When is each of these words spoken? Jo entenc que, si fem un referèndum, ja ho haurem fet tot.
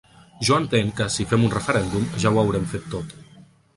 Jo 0.47 0.55
entenc 0.61 0.95
que, 0.99 1.07
si 1.15 1.27
fem 1.33 1.45
un 1.49 1.53
referèndum, 1.57 2.07
ja 2.25 2.33
ho 2.33 2.43
haurem 2.45 2.67
fet 2.73 2.89
tot. 2.95 3.15